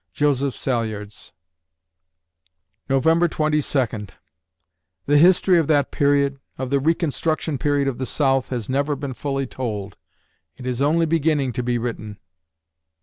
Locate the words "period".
5.91-6.39, 7.59-7.87